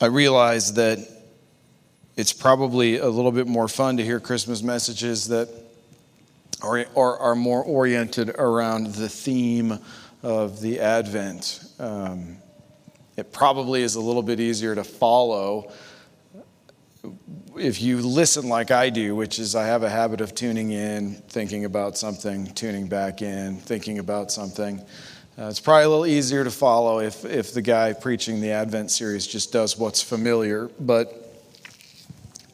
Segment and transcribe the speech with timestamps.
[0.00, 0.98] I realize that
[2.16, 5.48] it's probably a little bit more fun to hear Christmas messages that
[6.62, 9.78] are, are, are more oriented around the theme
[10.22, 11.64] of the Advent.
[11.78, 12.38] Um,
[13.16, 15.72] it probably is a little bit easier to follow
[17.56, 21.14] if you listen like I do, which is I have a habit of tuning in,
[21.28, 24.84] thinking about something, tuning back in, thinking about something.
[25.36, 28.88] Uh, it's probably a little easier to follow if, if the guy preaching the Advent
[28.88, 30.70] series just does what's familiar.
[30.78, 31.12] But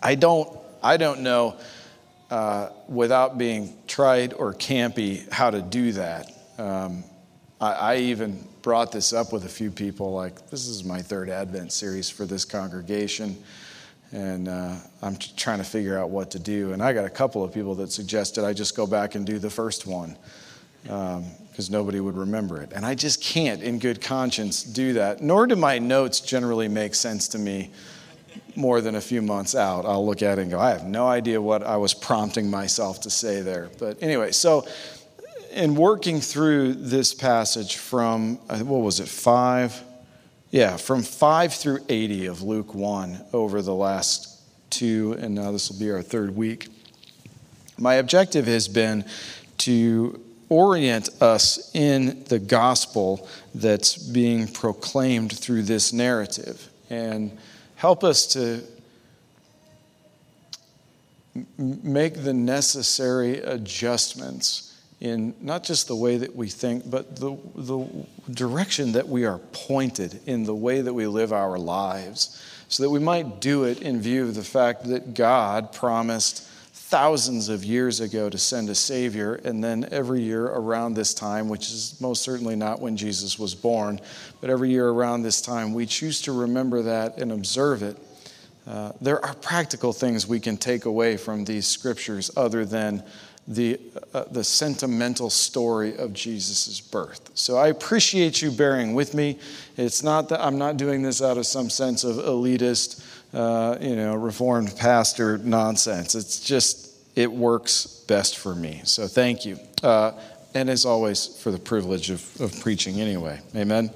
[0.02, 0.48] I don't,
[0.82, 1.56] I don't know,
[2.30, 6.32] uh, without being trite or campy, how to do that.
[6.56, 7.04] Um,
[7.60, 11.28] I, I even brought this up with a few people like, this is my third
[11.28, 13.36] Advent series for this congregation
[14.12, 16.72] and uh, I'm trying to figure out what to do.
[16.72, 19.38] And I got a couple of people that suggested I just go back and do
[19.38, 20.16] the first one
[21.60, 22.72] because nobody would remember it.
[22.72, 25.20] And I just can't, in good conscience, do that.
[25.20, 27.70] Nor do my notes generally make sense to me
[28.56, 29.84] more than a few months out.
[29.84, 33.02] I'll look at it and go, I have no idea what I was prompting myself
[33.02, 33.68] to say there.
[33.78, 34.66] But anyway, so
[35.52, 39.78] in working through this passage from, uh, what was it, five?
[40.50, 45.70] Yeah, from 5 through 80 of Luke 1 over the last two, and now this
[45.70, 46.68] will be our third week.
[47.76, 49.04] My objective has been
[49.58, 50.18] to
[50.50, 56.68] orient us in the gospel that's being proclaimed through this narrative.
[56.90, 57.38] And
[57.76, 58.60] help us to
[61.58, 64.66] make the necessary adjustments
[65.00, 67.86] in not just the way that we think, but the, the
[68.32, 72.90] direction that we are pointed in the way that we live our lives, so that
[72.90, 76.46] we might do it in view of the fact that God promised
[76.90, 81.48] thousands of years ago to send a Savior, and then every year around this time,
[81.48, 84.00] which is most certainly not when Jesus was born,
[84.40, 87.96] but every year around this time, we choose to remember that and observe it.
[88.66, 93.04] Uh, there are practical things we can take away from these scriptures other than
[93.46, 93.80] the,
[94.12, 97.30] uh, the sentimental story of Jesus' birth.
[97.34, 99.38] So I appreciate you bearing with me.
[99.76, 103.00] It's not that I'm not doing this out of some sense of elitist,
[103.32, 106.14] uh, you know, reformed pastor nonsense.
[106.14, 108.80] It's just, it works best for me.
[108.84, 109.58] So thank you.
[109.82, 110.12] Uh,
[110.54, 113.40] and as always, for the privilege of, of preaching anyway.
[113.54, 113.90] Amen.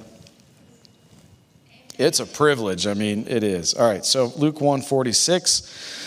[1.99, 2.87] It's a privilege.
[2.87, 3.75] I mean, it is.
[3.75, 6.01] All right, so Luke 146.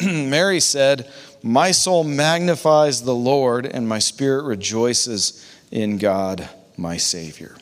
[0.04, 1.10] Mary said,
[1.42, 7.56] my soul magnifies the Lord, and my spirit rejoices in God, my Savior.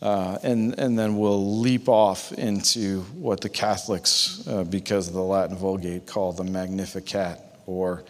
[0.00, 5.22] Uh, and, and then we'll leap off into what the Catholics, uh, because of the
[5.22, 8.04] Latin Vulgate, call the Magnificat, or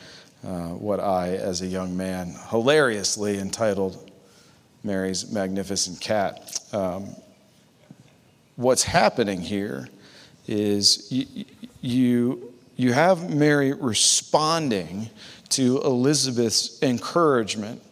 [0.46, 4.10] uh, what I, as a young man, hilariously entitled
[4.84, 6.60] Mary's Magnificent Cat.
[6.72, 7.08] Um,
[8.56, 9.88] what's happening here
[10.46, 11.44] is you,
[11.80, 15.10] you you have Mary responding
[15.48, 17.82] to Elizabeth's encouragement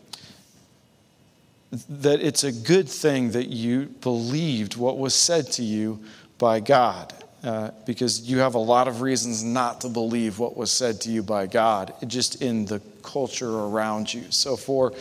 [1.88, 6.00] that it's a good thing that you believed what was said to you
[6.38, 7.12] by God.
[7.44, 11.10] Uh, because you have a lot of reasons not to believe what was said to
[11.10, 14.24] you by God, just in the culture around you.
[14.30, 14.94] So, for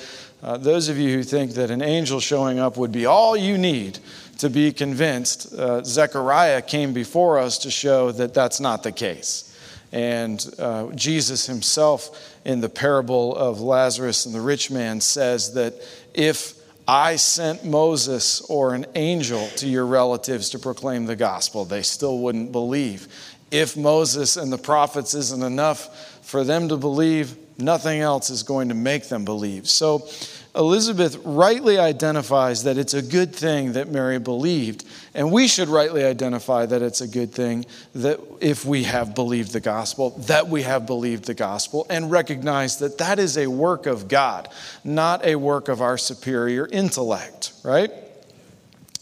[0.43, 3.57] uh, those of you who think that an angel showing up would be all you
[3.57, 3.97] need
[4.37, 9.57] to be convinced, uh, Zechariah came before us to show that that's not the case.
[9.91, 15.73] And uh, Jesus himself, in the parable of Lazarus and the rich man, says that
[16.15, 16.55] if
[16.87, 22.19] I sent Moses or an angel to your relatives to proclaim the gospel, they still
[22.19, 23.07] wouldn't believe.
[23.51, 28.69] If Moses and the prophets isn't enough for them to believe, nothing else is going
[28.69, 29.67] to make them believe.
[29.67, 30.07] So,
[30.55, 36.03] Elizabeth rightly identifies that it's a good thing that Mary believed, and we should rightly
[36.03, 40.61] identify that it's a good thing that if we have believed the gospel, that we
[40.61, 44.47] have believed the gospel, and recognize that that is a work of God,
[44.83, 47.91] not a work of our superior intellect, right?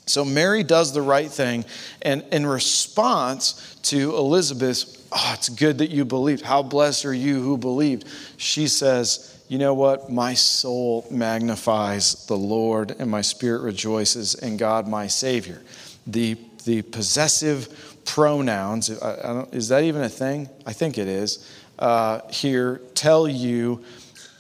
[0.06, 1.66] So Mary does the right thing,
[2.02, 6.42] and in response to Elizabeth's, oh, it's good that you believed.
[6.42, 8.06] How blessed are you who believed?
[8.38, 10.10] She says, you know what?
[10.10, 15.62] My soul magnifies the Lord, and my spirit rejoices in God, my Savior.
[16.08, 20.50] The, the possessive pronouns, is that even a thing?
[20.66, 21.48] I think it is.
[21.78, 23.84] Uh, here tell you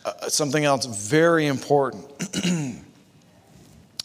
[0.03, 2.05] uh, something else very important.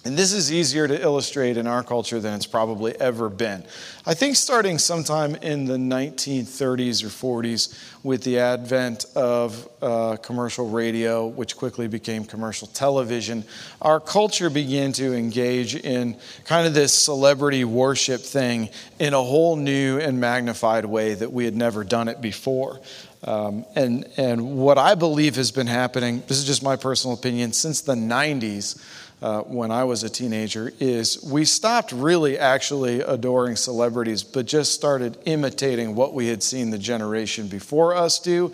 [0.09, 3.63] And this is easier to illustrate in our culture than it's probably ever been.
[4.07, 10.71] I think starting sometime in the 1930s or 40s with the advent of uh, commercial
[10.71, 13.45] radio, which quickly became commercial television,
[13.83, 16.17] our culture began to engage in
[16.47, 21.45] kind of this celebrity worship thing in a whole new and magnified way that we
[21.45, 22.81] had never done it before.
[23.25, 27.53] Um, and, and what I believe has been happening, this is just my personal opinion,
[27.53, 28.83] since the 90s
[29.21, 34.73] uh, when I was a teenager is we stopped really actually adoring celebrities, but just
[34.73, 38.53] started imitating what we had seen the generation before us do.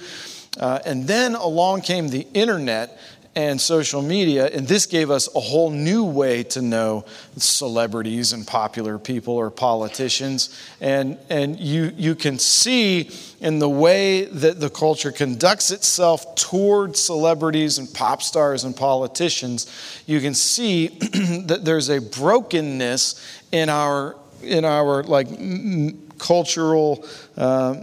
[0.58, 2.98] Uh, and then along came the internet
[3.36, 7.04] and social media, and this gave us a whole new way to know
[7.36, 10.56] celebrities and popular people or politicians.
[10.80, 13.10] And, and you, you can see
[13.40, 19.66] in the way that the culture conducts itself toward celebrities and pop stars and politicians,
[20.06, 20.88] you can see
[21.46, 27.06] that there's a brokenness in our in our like m- cultural
[27.36, 27.76] uh,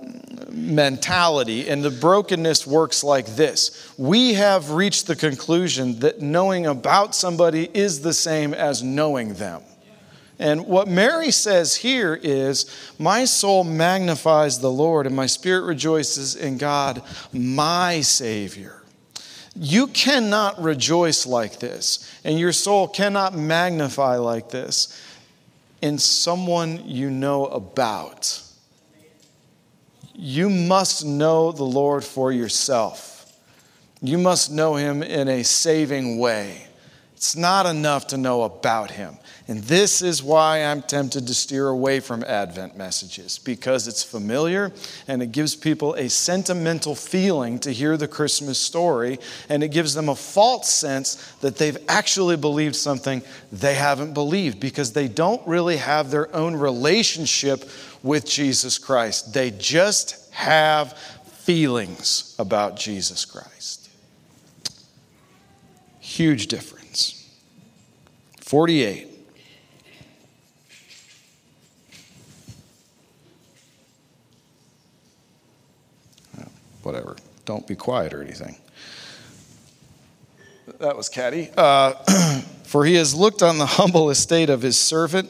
[0.53, 3.94] mentality, and the brokenness works like this.
[3.98, 9.63] We have reached the conclusion that knowing about somebody is the same as knowing them.
[10.39, 12.65] And what Mary says here is,
[12.98, 18.81] My soul magnifies the Lord, and my spirit rejoices in God, my Savior.
[19.56, 25.00] You cannot rejoice like this, and your soul cannot magnify like this
[25.81, 28.42] in someone you know about.
[30.13, 33.40] You must know the Lord for yourself.
[34.02, 36.68] You must know him in a saving way.
[37.16, 39.18] It's not enough to know about him.
[39.48, 44.72] And this is why I'm tempted to steer away from Advent messages because it's familiar
[45.08, 49.19] and it gives people a sentimental feeling to hear the Christmas story
[49.50, 53.22] and it gives them a false sense that they've actually believed something
[53.52, 57.69] they haven't believed because they don't really have their own relationship
[58.03, 59.33] with Jesus Christ.
[59.33, 63.89] They just have feelings about Jesus Christ.
[66.00, 67.18] Huge difference.
[68.39, 69.12] 48.
[76.83, 77.15] whatever.
[77.45, 78.57] Don't be quiet or anything.
[80.80, 81.50] That was catty.
[81.56, 81.94] Uh,
[82.63, 85.30] For he has looked on the humble estate of his servant.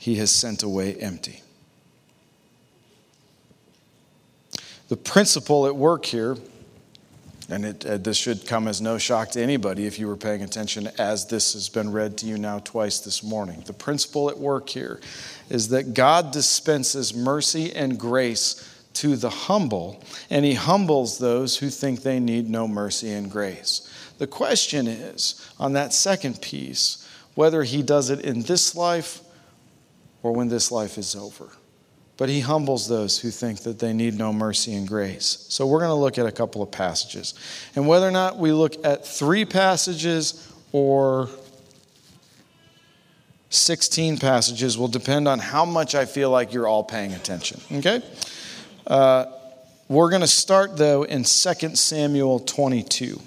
[0.00, 1.42] he has sent away empty.
[4.88, 6.38] The principle at work here
[7.50, 10.42] and it, uh, this should come as no shock to anybody if you were paying
[10.42, 13.62] attention as this has been read to you now twice this morning.
[13.66, 15.00] The principle at work here
[15.50, 21.68] is that God dispenses mercy and grace to the humble, and He humbles those who
[21.68, 23.86] think they need no mercy and grace.
[24.16, 29.20] The question is on that second piece whether He does it in this life
[30.22, 31.50] or when this life is over
[32.20, 35.46] but he humbles those who think that they need no mercy and grace.
[35.48, 37.32] So we're going to look at a couple of passages.
[37.74, 41.30] And whether or not we look at three passages or
[43.48, 47.58] 16 passages will depend on how much I feel like you're all paying attention.
[47.72, 48.02] Okay?
[48.86, 49.24] Uh,
[49.88, 51.24] we're going to start, though, in 2
[51.74, 53.18] Samuel 22.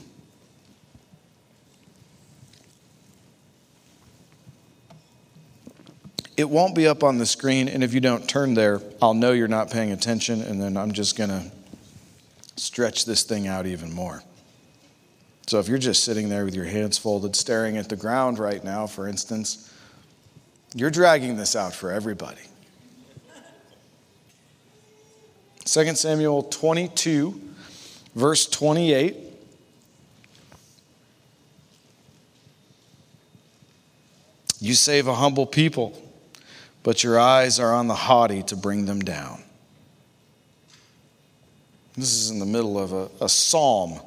[6.35, 9.33] It won't be up on the screen, and if you don't turn there, I'll know
[9.33, 11.51] you're not paying attention, and then I'm just going to
[12.55, 14.23] stretch this thing out even more.
[15.45, 18.63] So if you're just sitting there with your hands folded, staring at the ground right
[18.63, 19.71] now, for instance,
[20.73, 22.41] you're dragging this out for everybody.
[25.65, 27.39] 2 Samuel 22,
[28.15, 29.17] verse 28.
[34.59, 35.99] You save a humble people
[36.83, 39.41] but your eyes are on the haughty to bring them down.
[41.95, 43.99] This is in the middle of a, a psalm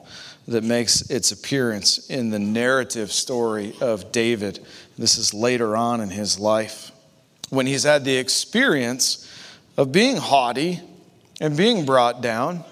[0.49, 4.64] that makes its appearance in the narrative story of David.
[4.99, 6.92] This is later on in his life
[7.50, 9.30] when he's had the experience
[9.76, 10.80] of being haughty
[11.40, 12.64] and being brought down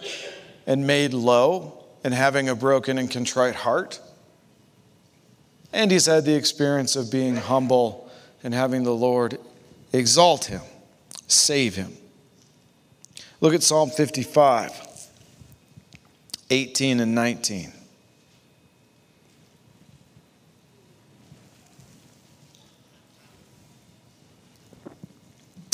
[0.67, 4.01] and made low and having a broken and contrite heart.
[5.73, 8.11] And he's had the experience of being humble
[8.43, 9.39] and having the Lord
[9.95, 10.63] exalt him,
[11.29, 11.97] save him.
[13.41, 14.73] Look at Psalm 55,
[16.51, 17.73] 18 and 19.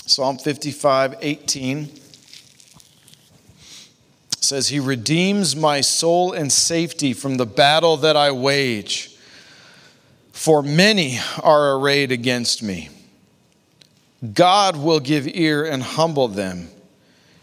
[0.05, 1.89] Psalm 55, 18
[4.41, 9.17] says, He redeems my soul and safety from the battle that I wage.
[10.33, 12.89] For many are arrayed against me.
[14.35, 16.69] God will give ear and humble them.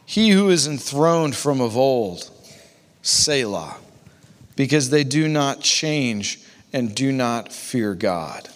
[0.06, 2.30] He who is enthroned from of old,
[3.02, 3.78] Selah,
[4.56, 6.40] because they do not change
[6.72, 8.48] and do not fear God.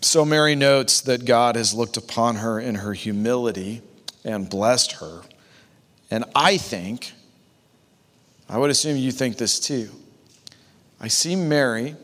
[0.00, 3.82] So Mary notes that God has looked upon her in her humility
[4.24, 5.22] and blessed her.
[6.10, 7.12] And I think,
[8.48, 9.90] I would assume you think this too.
[11.00, 11.96] I see Mary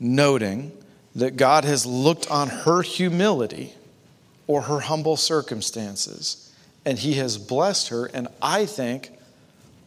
[0.00, 0.72] noting
[1.14, 3.74] that God has looked on her humility
[4.46, 6.50] or her humble circumstances
[6.84, 8.06] and he has blessed her.
[8.06, 9.10] And I think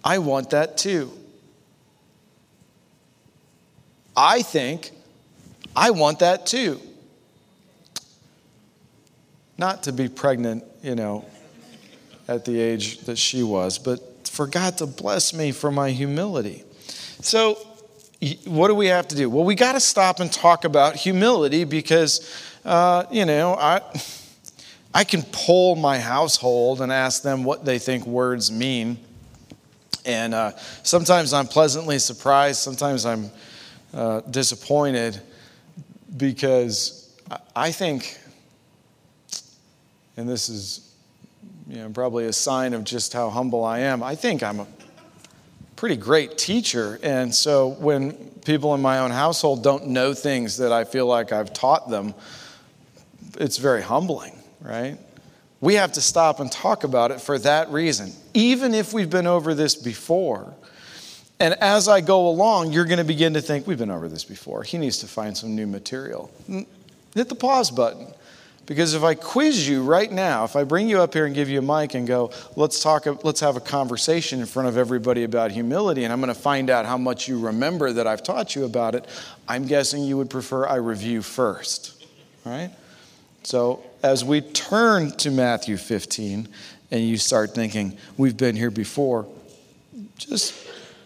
[0.03, 1.12] I want that too.
[4.15, 4.91] I think
[5.75, 6.79] I want that too.
[9.58, 11.25] Not to be pregnant, you know,
[12.27, 16.63] at the age that she was, but for God to bless me for my humility.
[17.22, 17.58] So,
[18.46, 19.30] what do we have to do?
[19.30, 22.30] Well, we got to stop and talk about humility because,
[22.65, 23.82] uh, you know, I.
[24.96, 29.00] I can poll my household and ask them what they think words mean.
[30.06, 30.51] And uh,
[30.84, 33.32] sometimes I'm pleasantly surprised, sometimes I'm
[33.92, 35.20] uh, disappointed
[36.15, 37.12] because
[37.56, 38.20] I think
[40.18, 40.94] and this is
[41.68, 44.03] you know, probably a sign of just how humble I am.
[44.03, 44.68] I think I'm a
[45.84, 46.98] pretty great teacher.
[47.04, 48.13] And so when
[48.46, 52.13] people in my own household don't know things that I feel like I've taught them,
[53.38, 54.98] it's very humbling, right?
[55.60, 58.13] We have to stop and talk about it for that reason.
[58.34, 60.54] Even if we've been over this before,
[61.42, 64.24] and as I go along, you're going to begin to think, we've been over this
[64.24, 64.63] before.
[64.63, 66.32] He needs to find some new material.
[67.13, 68.08] Hit the pause button.
[68.65, 71.50] Because if I quiz you right now, if I bring you up here and give
[71.50, 75.25] you a mic and go, let's talk, let's have a conversation in front of everybody
[75.25, 78.55] about humility, and I'm going to find out how much you remember that I've taught
[78.55, 79.05] you about it,
[79.50, 82.05] I'm guessing you would prefer I review first,
[82.46, 82.72] right?
[83.43, 86.48] So as we turn to Matthew 15
[86.91, 89.27] and you start thinking, we've been here before,
[90.17, 90.53] just,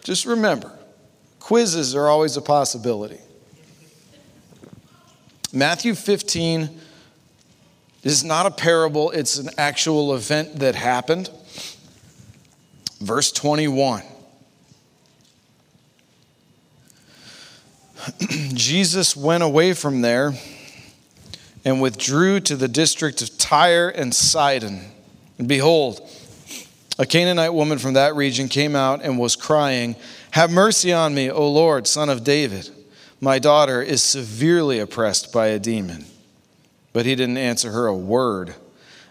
[0.04, 0.72] just remember,
[1.40, 3.18] quizzes are always a possibility.
[5.52, 6.82] Matthew 15
[8.08, 11.30] this is not a parable, it's an actual event that happened.
[13.02, 14.02] Verse 21.
[18.54, 20.32] Jesus went away from there
[21.66, 24.86] and withdrew to the district of Tyre and Sidon.
[25.38, 26.00] And behold,
[26.98, 29.98] a Canaanite woman from that region came out and was crying,
[30.32, 32.70] Have mercy on me, O Lord, son of David.
[33.20, 36.06] My daughter is severely oppressed by a demon.
[36.94, 38.56] But he didn't answer her a word.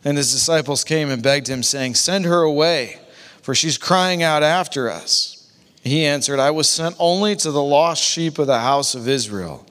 [0.05, 2.99] And his disciples came and begged him, saying, Send her away,
[3.43, 5.53] for she's crying out after us.
[5.83, 9.67] He answered, I was sent only to the lost sheep of the house of Israel.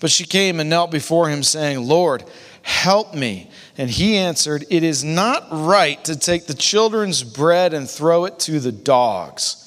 [0.00, 2.24] But she came and knelt before him, saying, Lord,
[2.62, 3.50] help me.
[3.78, 8.38] And he answered, It is not right to take the children's bread and throw it
[8.40, 9.58] to the dogs.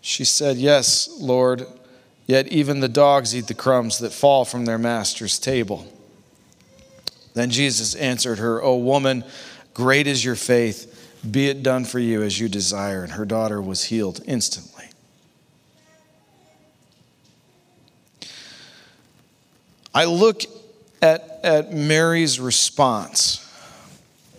[0.00, 1.66] She said, Yes, Lord.
[2.26, 5.86] Yet even the dogs eat the crumbs that fall from their master's table.
[7.34, 9.24] Then Jesus answered her, O woman,
[9.74, 10.92] great is your faith.
[11.28, 13.02] Be it done for you as you desire.
[13.04, 14.84] And her daughter was healed instantly.
[19.94, 20.42] I look
[21.00, 23.42] at, at Mary's response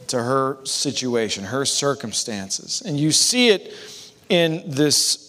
[0.08, 3.74] to her situation, her circumstances, and you see it
[4.30, 5.27] in this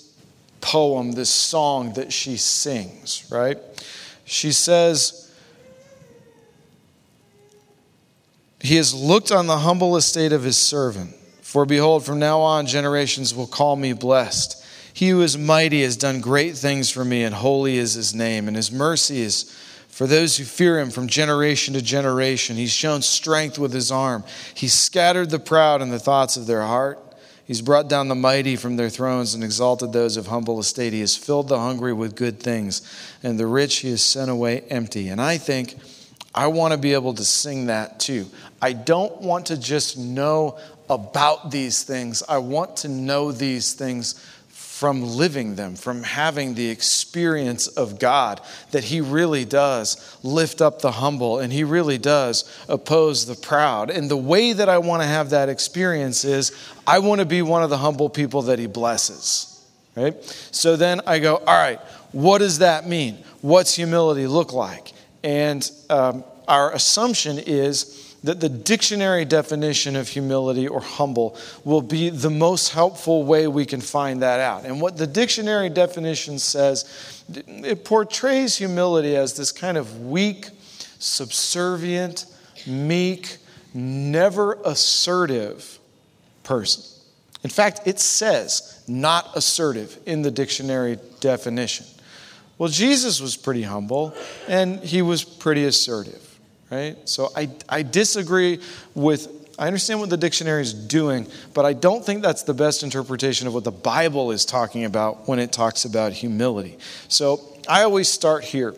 [0.61, 3.59] poem, this song that she sings, right?
[4.25, 5.25] She says,
[8.61, 11.15] He has looked on the humble estate of his servant.
[11.43, 14.65] For behold, from now on, generations will call me blessed.
[14.93, 18.49] He who is mighty has done great things for me, and holy is his name,
[18.49, 19.57] and his mercy is
[19.89, 22.57] for those who fear him from generation to generation.
[22.57, 24.25] He's shown strength with his arm.
[24.55, 26.99] He's scattered the proud in the thoughts of their heart.
[27.49, 30.93] He's brought down the mighty from their thrones and exalted those of humble estate.
[30.93, 32.83] He has filled the hungry with good things,
[33.23, 35.09] and the rich he has sent away empty.
[35.09, 35.77] And I think
[36.35, 38.27] I want to be able to sing that too.
[38.61, 40.59] I don't want to just know
[40.91, 42.23] about these things.
[42.29, 44.23] I want to know these things
[44.79, 50.81] from living them, from having the experience of God, that He really does lift up
[50.81, 53.91] the humble and He really does oppose the proud.
[53.91, 56.57] And the way that I want to have that experience is
[56.87, 59.67] I want to be one of the humble people that He blesses.
[59.97, 60.15] Right?
[60.53, 61.81] So then I go, all right,
[62.13, 63.19] what does that mean?
[63.41, 64.93] What's humility look like?
[65.25, 72.11] And um, our assumption is that the dictionary definition of humility or humble will be
[72.11, 74.65] the most helpful way we can find that out.
[74.65, 80.49] And what the dictionary definition says, it portrays humility as this kind of weak,
[80.99, 82.27] subservient,
[82.67, 83.37] meek,
[83.73, 85.79] never assertive
[86.43, 86.83] person.
[87.45, 91.87] In fact, it says not assertive in the dictionary definition.
[92.57, 94.13] Well, Jesus was pretty humble
[94.49, 96.28] and he was pretty assertive
[96.71, 96.97] right?
[97.09, 98.61] So I, I disagree
[98.95, 102.83] with, I understand what the dictionary is doing, but I don't think that's the best
[102.83, 106.79] interpretation of what the Bible is talking about when it talks about humility.
[107.09, 108.75] So I always start here.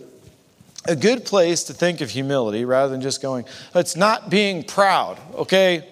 [0.86, 3.44] A good place to think of humility rather than just going,
[3.74, 5.86] it's not being proud, okay?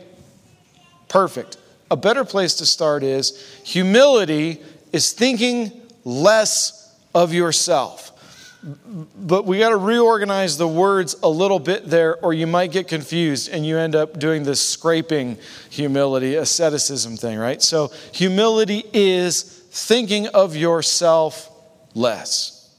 [1.08, 1.58] Perfect.
[1.90, 4.62] A better place to start is humility
[4.92, 5.72] is thinking
[6.04, 8.17] less of yourself
[8.62, 12.88] but we got to reorganize the words a little bit there, or you might get
[12.88, 15.38] confused and you end up doing this scraping
[15.70, 17.62] humility, asceticism thing, right?
[17.62, 21.50] So, humility is thinking of yourself
[21.94, 22.74] less.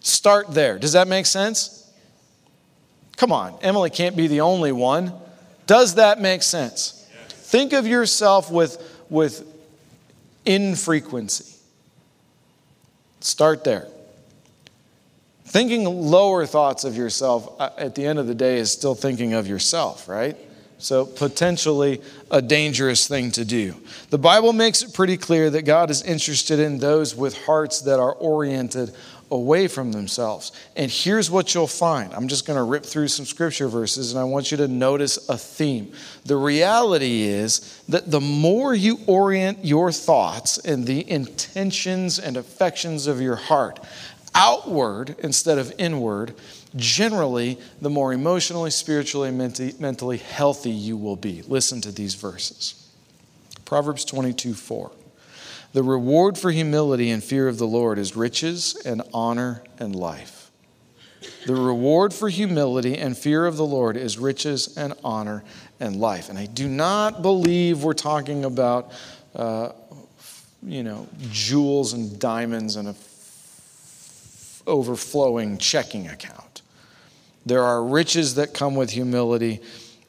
[0.00, 0.78] Start there.
[0.78, 1.90] Does that make sense?
[3.16, 5.12] Come on, Emily can't be the only one.
[5.66, 7.08] Does that make sense?
[7.28, 9.44] Think of yourself with, with
[10.44, 11.56] infrequency.
[13.20, 13.88] Start there.
[15.46, 19.32] Thinking lower thoughts of yourself uh, at the end of the day is still thinking
[19.32, 20.36] of yourself, right?
[20.78, 23.74] So, potentially a dangerous thing to do.
[24.10, 27.98] The Bible makes it pretty clear that God is interested in those with hearts that
[27.98, 28.92] are oriented
[29.30, 30.52] away from themselves.
[30.76, 32.12] And here's what you'll find.
[32.14, 35.28] I'm just going to rip through some scripture verses and I want you to notice
[35.28, 35.92] a theme.
[36.24, 43.06] The reality is that the more you orient your thoughts and the intentions and affections
[43.06, 43.80] of your heart
[44.36, 46.34] outward instead of inward,
[46.76, 51.42] generally, the more emotionally, spiritually, mentally healthy you will be.
[51.42, 52.86] Listen to these verses
[53.64, 54.92] Proverbs 22 4.
[55.72, 60.50] The reward for humility and fear of the Lord is riches and honor and life.
[61.46, 65.44] The reward for humility and fear of the Lord is riches and honor
[65.80, 66.28] and life.
[66.28, 68.92] And I do not believe we're talking about,
[69.34, 69.72] uh,
[70.62, 72.94] you know, jewels and diamonds and a
[74.66, 76.62] overflowing checking account.
[77.44, 79.60] There are riches that come with humility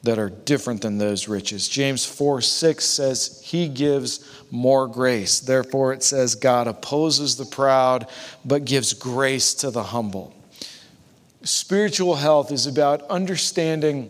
[0.04, 1.68] that are different than those riches.
[1.68, 5.40] James 4 6 says, He gives more grace.
[5.40, 8.08] Therefore, it says, God opposes the proud,
[8.46, 10.34] but gives grace to the humble.
[11.44, 14.10] Spiritual health is about understanding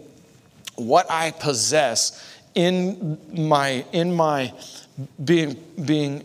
[0.75, 2.23] what I possess
[2.55, 4.53] in my, in my
[5.23, 6.23] being, being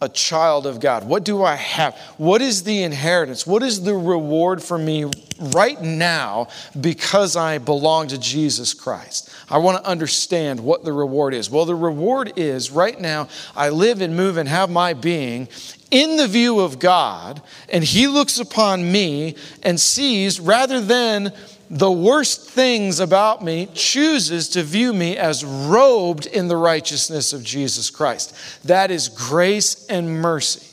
[0.00, 1.04] a child of God?
[1.04, 1.96] What do I have?
[2.18, 3.46] What is the inheritance?
[3.46, 6.48] What is the reward for me right now
[6.80, 9.30] because I belong to Jesus Christ?
[9.50, 11.50] I want to understand what the reward is.
[11.50, 15.48] Well, the reward is right now, I live and move and have my being
[15.90, 21.32] in the view of God, and He looks upon me and sees rather than
[21.70, 27.42] the worst things about me, chooses to view me as robed in the righteousness of
[27.42, 28.34] Jesus Christ.
[28.64, 30.64] That is grace and mercy.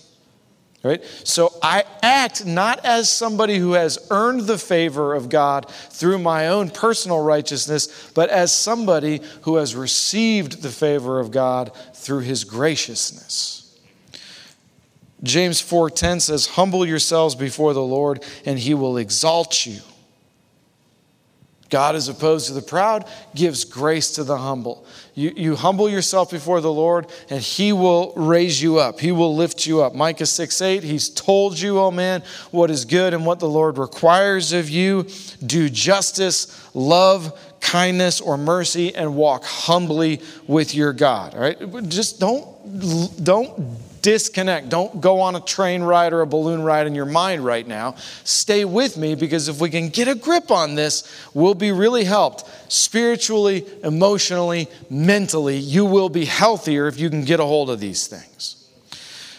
[0.83, 1.03] Right?
[1.23, 6.49] So I act not as somebody who has earned the favor of God through my
[6.49, 12.43] own personal righteousness, but as somebody who has received the favor of God through his
[12.43, 13.63] graciousness.
[15.23, 19.81] James 4:10 says, "Humble yourselves before the Lord, and he will exalt you."
[21.75, 23.03] God is opposed to the proud,
[23.35, 24.85] gives grace to the humble.
[25.13, 29.01] You, you humble yourself before the Lord, and He will raise you up.
[29.01, 29.93] He will lift you up.
[29.93, 33.77] Micah 6 8, He's told you, oh man, what is good and what the Lord
[33.77, 35.05] requires of you.
[35.45, 41.33] Do justice, love, kindness, or mercy, and walk humbly with your God.
[41.33, 41.89] All right?
[41.89, 44.69] Just don't, don't disconnect.
[44.69, 47.95] Don't go on a train ride or a balloon ride in your mind right now.
[48.23, 52.03] Stay with me because if we can get a grip on this, we'll be really
[52.03, 52.47] helped.
[52.71, 58.05] Spiritually, emotionally, mentally, you will be healthier if you can get a hold of these
[58.05, 58.67] things.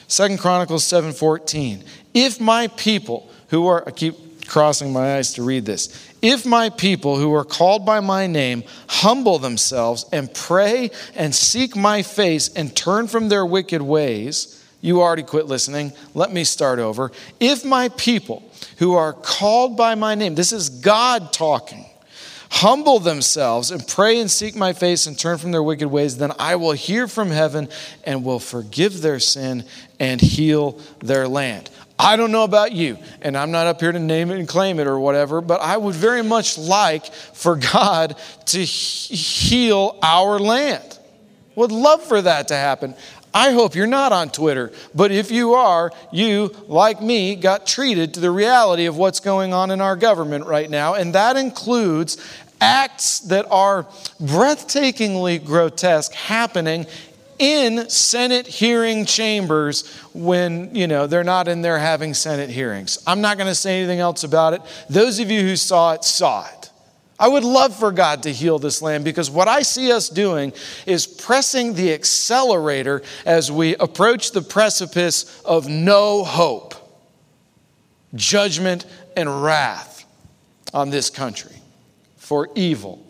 [0.08, 1.84] Second Chronicles 7:14.
[2.12, 5.88] If my people who are I keep crossing my eyes to read this.
[6.28, 11.76] If my people who are called by my name humble themselves and pray and seek
[11.76, 15.92] my face and turn from their wicked ways, you already quit listening.
[16.14, 17.12] Let me start over.
[17.38, 18.42] If my people
[18.78, 21.86] who are called by my name, this is God talking,
[22.50, 26.32] humble themselves and pray and seek my face and turn from their wicked ways, then
[26.40, 27.68] I will hear from heaven
[28.02, 29.64] and will forgive their sin
[30.00, 31.70] and heal their land.
[31.98, 34.78] I don't know about you, and I'm not up here to name it and claim
[34.78, 40.98] it or whatever, but I would very much like for God to heal our land.
[41.54, 42.94] Would love for that to happen.
[43.32, 48.14] I hope you're not on Twitter, but if you are, you, like me, got treated
[48.14, 52.18] to the reality of what's going on in our government right now, and that includes
[52.60, 53.84] acts that are
[54.20, 56.86] breathtakingly grotesque happening
[57.38, 62.98] in Senate hearing chambers when, you know, they're not in there having Senate hearings.
[63.06, 64.62] I'm not going to say anything else about it.
[64.88, 66.70] Those of you who saw it, saw it.
[67.18, 70.52] I would love for God to heal this land because what I see us doing
[70.84, 76.74] is pressing the accelerator as we approach the precipice of no hope,
[78.14, 78.84] judgment,
[79.16, 80.04] and wrath
[80.74, 81.56] on this country
[82.16, 83.02] for evil.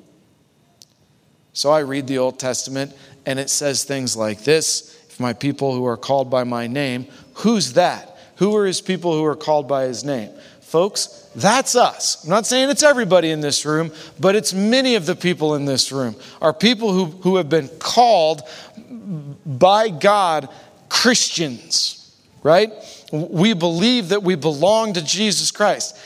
[1.53, 2.95] So I read the Old Testament
[3.27, 7.07] and it says things like this If my people who are called by my name,
[7.35, 8.17] who's that?
[8.37, 10.31] Who are his people who are called by his name?
[10.61, 12.25] Folks, that's us.
[12.25, 15.65] I'm not saying it's everybody in this room, but it's many of the people in
[15.65, 18.43] this room are people who, who have been called
[19.47, 20.49] by God
[20.89, 22.73] Christians, right?
[23.13, 25.97] We believe that we belong to Jesus Christ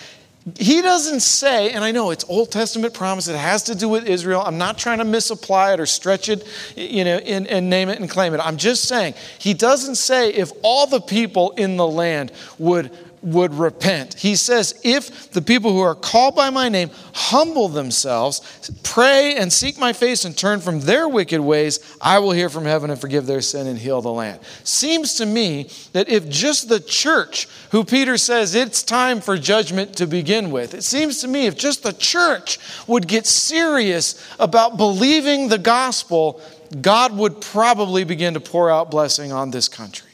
[0.57, 4.07] he doesn't say, and I know it's Old Testament promise, it has to do with
[4.07, 4.42] Israel.
[4.44, 8.00] I'm not trying to misapply it or stretch it, you know, and, and name it
[8.00, 8.38] and claim it.
[8.38, 12.90] I'm just saying, he doesn't say if all the people in the land would
[13.22, 14.14] would repent.
[14.14, 19.52] He says, If the people who are called by my name humble themselves, pray and
[19.52, 23.00] seek my face and turn from their wicked ways, I will hear from heaven and
[23.00, 24.40] forgive their sin and heal the land.
[24.64, 29.96] Seems to me that if just the church, who Peter says it's time for judgment
[29.96, 34.76] to begin with, it seems to me if just the church would get serious about
[34.76, 36.40] believing the gospel,
[36.80, 40.10] God would probably begin to pour out blessing on this country.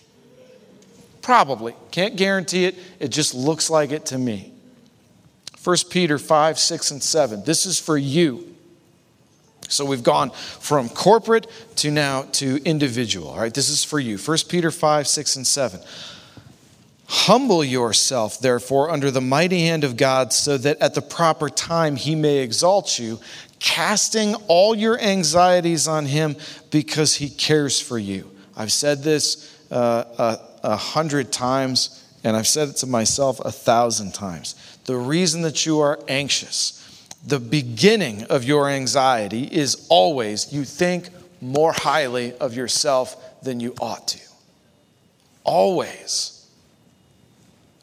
[1.26, 1.74] Probably.
[1.90, 2.76] Can't guarantee it.
[3.00, 4.52] It just looks like it to me.
[5.64, 7.42] 1 Peter 5, 6, and 7.
[7.42, 8.54] This is for you.
[9.68, 13.30] So we've gone from corporate to now to individual.
[13.30, 14.18] All right, this is for you.
[14.18, 15.80] 1 Peter 5, 6, and 7.
[17.08, 21.96] Humble yourself, therefore, under the mighty hand of God, so that at the proper time
[21.96, 23.18] he may exalt you,
[23.58, 26.36] casting all your anxieties on him
[26.70, 28.30] because he cares for you.
[28.56, 30.36] I've said this uh, uh,
[30.66, 34.56] a hundred times, and I've said it to myself a thousand times.
[34.84, 36.82] The reason that you are anxious,
[37.24, 41.08] the beginning of your anxiety is always you think
[41.40, 44.20] more highly of yourself than you ought to.
[45.44, 46.48] Always.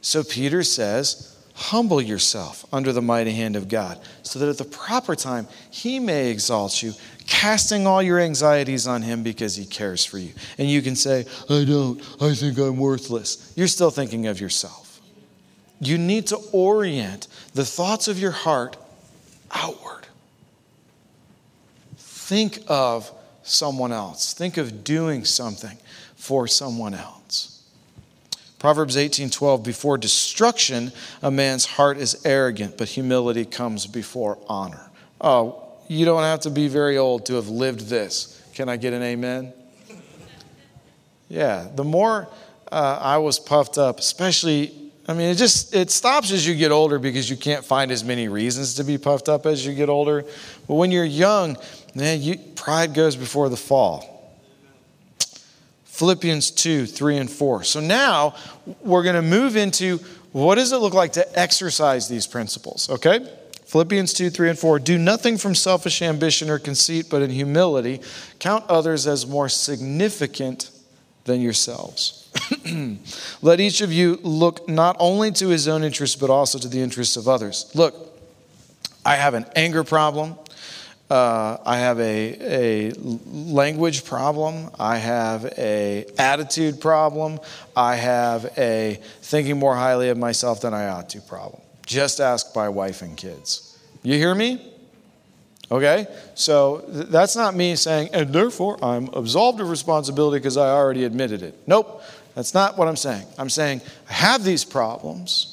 [0.02, 4.66] So Peter says, Humble yourself under the mighty hand of God, so that at the
[4.66, 6.94] proper time he may exalt you,
[7.28, 10.34] casting all your anxieties on him because he cares for you.
[10.58, 13.54] And you can say, I don't, I think I'm worthless.
[13.56, 15.02] You're still thinking of yourself.
[15.80, 18.78] You need to orient the thoughts of your heart
[19.52, 20.08] outward.
[21.98, 23.12] Think of
[23.44, 25.78] someone else, think of doing something
[26.16, 27.62] for someone else.
[28.60, 34.90] Proverbs 18:12 before destruction a man's heart is arrogant but humility comes before honor.
[35.20, 38.42] Oh, you don't have to be very old to have lived this.
[38.54, 39.54] Can I get an amen?
[41.30, 42.28] Yeah, the more
[42.72, 46.72] uh, I was puffed up, especially, I mean, it just it stops as you get
[46.72, 49.90] older because you can't find as many reasons to be puffed up as you get
[49.90, 50.26] older.
[50.68, 51.58] But when you're young,
[51.96, 54.10] man, you, pride goes before the fall.
[55.86, 57.64] Philippians 2, 3, and 4.
[57.64, 58.36] So now
[58.82, 60.00] we're going to move into
[60.32, 63.28] what does it look like to exercise these principles, okay?
[63.74, 64.78] Philippians 2, 3, and 4.
[64.78, 68.02] Do nothing from selfish ambition or conceit, but in humility,
[68.38, 70.70] count others as more significant
[71.24, 72.30] than yourselves.
[73.42, 76.82] Let each of you look not only to his own interests, but also to the
[76.82, 77.72] interests of others.
[77.74, 77.96] Look,
[79.04, 80.36] I have an anger problem.
[81.10, 82.92] Uh, I have a, a
[83.26, 84.70] language problem.
[84.78, 87.40] I have a attitude problem.
[87.76, 91.63] I have a thinking more highly of myself than I ought to problem.
[91.86, 93.80] Just ask my wife and kids.
[94.04, 94.74] You hear me?
[95.72, 96.08] Okay?
[96.36, 101.04] So th- that's not me saying, and therefore I'm absolved of responsibility because I already
[101.04, 101.58] admitted it.
[101.68, 102.02] Nope,
[102.36, 103.26] that's not what I'm saying.
[103.38, 105.50] I'm saying I have these problems.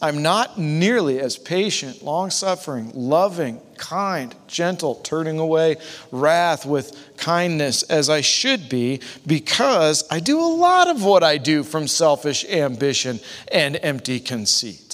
[0.00, 5.76] I'm not nearly as patient, long suffering, loving, kind, gentle, turning away
[6.12, 11.36] wrath with kindness as I should be because I do a lot of what I
[11.36, 13.18] do from selfish ambition
[13.50, 14.87] and empty conceit.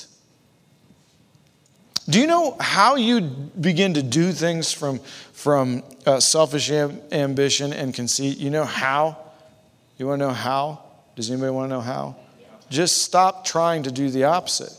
[2.08, 4.98] Do you know how you begin to do things from,
[5.32, 8.38] from uh, selfish am- ambition and conceit?
[8.38, 9.16] You know how?
[9.96, 10.82] You want to know how?
[11.16, 12.16] Does anybody want to know how?
[12.68, 14.72] Just stop trying to do the opposite.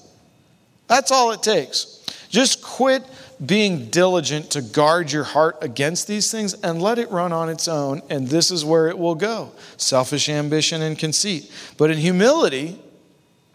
[0.88, 2.06] That's all it takes.
[2.30, 3.04] Just quit
[3.44, 7.68] being diligent to guard your heart against these things and let it run on its
[7.68, 11.52] own, and this is where it will go selfish ambition and conceit.
[11.78, 12.80] But in humility,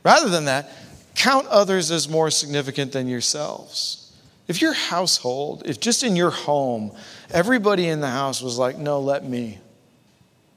[0.02, 0.70] rather than that,
[1.14, 4.12] count others as more significant than yourselves.
[4.48, 6.92] If your household, if just in your home,
[7.30, 9.58] everybody in the house was like, no, let me.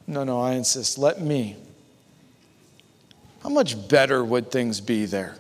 [0.08, 1.56] No, no, I insist, let me.
[3.44, 5.36] How much better would things be there?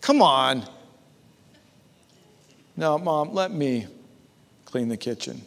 [0.00, 0.64] Come on.
[2.76, 3.86] No, mom, let me
[4.64, 5.42] clean the kitchen.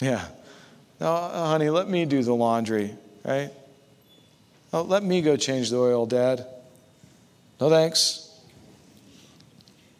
[0.00, 0.26] Yeah.
[1.00, 3.50] No, honey, let me do the laundry, right?
[4.72, 6.46] Oh, let me go change the oil, Dad.
[7.60, 8.26] No thanks.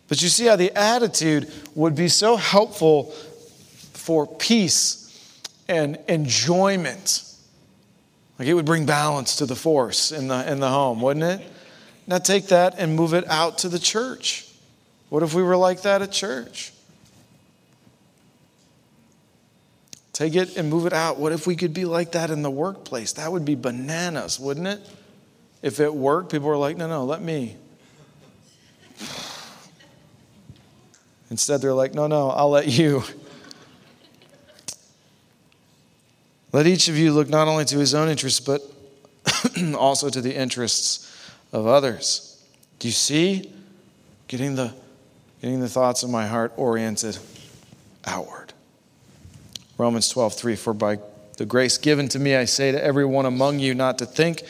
[0.08, 3.04] But you see how the attitude would be so helpful
[3.92, 4.96] for peace
[5.68, 7.24] and enjoyment
[8.40, 11.46] like it would bring balance to the force in the, in the home, wouldn't it?
[12.06, 14.48] Now take that and move it out to the church.
[15.10, 16.72] What if we were like that at church?
[20.20, 21.18] Take it and move it out.
[21.18, 23.14] What if we could be like that in the workplace?
[23.14, 24.86] That would be bananas, wouldn't it?
[25.62, 27.56] If it worked, people were like, no, no, let me.
[31.30, 33.02] Instead, they're like, no, no, I'll let you.
[36.52, 38.60] Let each of you look not only to his own interests, but
[39.74, 42.44] also to the interests of others.
[42.78, 43.50] Do you see?
[44.28, 44.74] Getting the,
[45.40, 47.16] getting the thoughts of my heart oriented
[48.04, 48.52] outward.
[49.80, 50.98] Romans 12, 3 For by
[51.38, 54.42] the grace given to me, I say to everyone among you not to think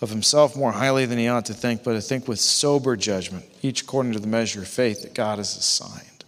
[0.00, 3.44] of himself more highly than he ought to think, but to think with sober judgment,
[3.60, 6.24] each according to the measure of faith that God has assigned.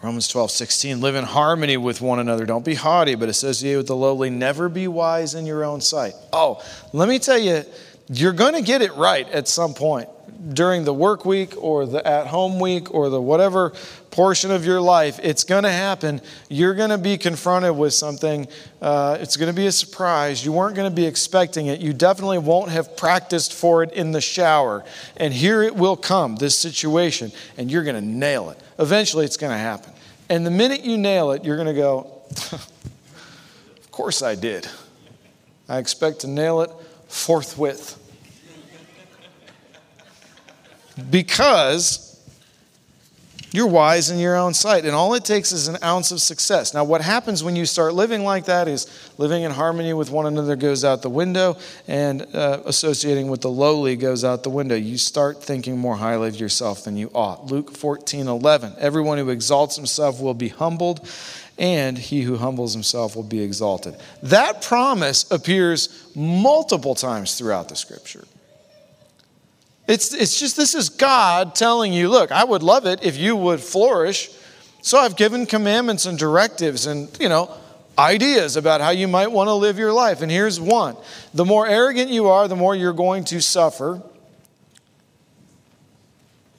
[0.00, 2.46] Romans 12, 16, live in harmony with one another.
[2.46, 4.30] Don't be haughty, but associate with the lowly.
[4.30, 6.12] Never be wise in your own sight.
[6.32, 7.64] Oh, let me tell you,
[8.08, 10.08] you're going to get it right at some point
[10.52, 13.72] during the work week or the at home week or the whatever
[14.10, 15.20] portion of your life.
[15.22, 16.20] It's going to happen.
[16.48, 18.48] You're going to be confronted with something.
[18.80, 20.44] Uh, it's going to be a surprise.
[20.44, 21.80] You weren't going to be expecting it.
[21.80, 24.84] You definitely won't have practiced for it in the shower.
[25.16, 28.58] And here it will come, this situation, and you're going to nail it.
[28.78, 29.92] Eventually, it's going to happen.
[30.28, 34.68] And the minute you nail it, you're going to go, Of course I did.
[35.68, 36.70] I expect to nail it
[37.08, 37.98] forthwith.
[41.10, 42.08] Because
[43.50, 46.74] you're wise in your own sight, and all it takes is an ounce of success.
[46.74, 50.26] Now, what happens when you start living like that is living in harmony with one
[50.26, 51.56] another goes out the window,
[51.86, 54.74] and uh, associating with the lowly goes out the window.
[54.74, 57.46] You start thinking more highly of yourself than you ought.
[57.46, 58.74] Luke 14 11.
[58.78, 61.08] Everyone who exalts himself will be humbled,
[61.56, 63.96] and he who humbles himself will be exalted.
[64.22, 68.24] That promise appears multiple times throughout the scripture.
[69.88, 73.34] It's, it's just this is God telling you, look, I would love it if you
[73.34, 74.30] would flourish.
[74.82, 77.50] So I've given commandments and directives and, you know,
[77.98, 80.20] ideas about how you might want to live your life.
[80.20, 80.94] And here's one
[81.32, 84.02] the more arrogant you are, the more you're going to suffer.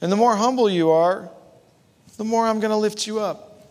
[0.02, 1.30] And the more humble you are,
[2.16, 3.68] the more I'm going to lift you up.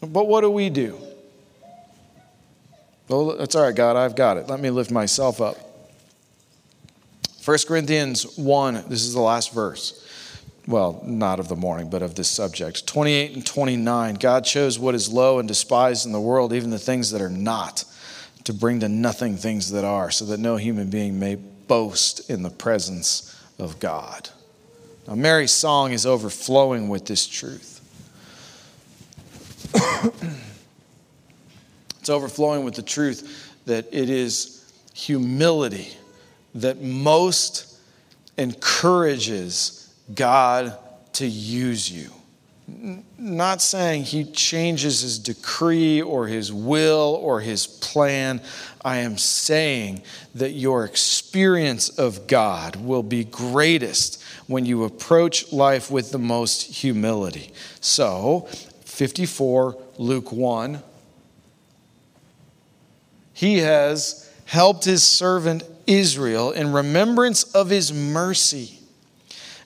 [0.00, 0.98] But what do we do?
[3.06, 4.48] Well, that's all right, God, I've got it.
[4.48, 5.67] Let me lift myself up.
[7.44, 10.04] 1 Corinthians 1, this is the last verse.
[10.66, 12.86] Well, not of the morning, but of this subject.
[12.86, 14.16] 28 and 29.
[14.16, 17.30] God chose what is low and despised in the world, even the things that are
[17.30, 17.84] not,
[18.44, 22.42] to bring to nothing things that are, so that no human being may boast in
[22.42, 24.28] the presence of God.
[25.06, 27.76] Now, Mary's song is overflowing with this truth.
[32.00, 35.94] it's overflowing with the truth that it is humility
[36.54, 37.78] that most
[38.36, 40.76] encourages God
[41.14, 42.10] to use you.
[43.16, 48.42] Not saying he changes his decree or his will or his plan.
[48.84, 50.02] I am saying
[50.34, 56.62] that your experience of God will be greatest when you approach life with the most
[56.62, 57.52] humility.
[57.80, 58.46] So,
[58.84, 60.82] 54, Luke 1.
[63.32, 68.78] He has helped his servant Israel in remembrance of his mercy